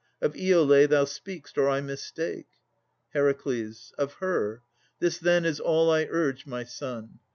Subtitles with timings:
[0.19, 2.47] Of Iolè thou speak'st, or I mistake.
[3.13, 3.29] HER.
[3.99, 4.63] Of her.
[4.97, 7.19] This then is all I urge, my son.